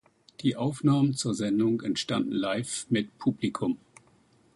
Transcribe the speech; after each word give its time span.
Die 0.39 0.55
Aufnahmen 0.55 1.13
zur 1.13 1.35
Sendung 1.35 1.81
entstanden 1.81 2.31
live 2.31 2.87
mit 2.89 3.19
Publikum. 3.19 3.77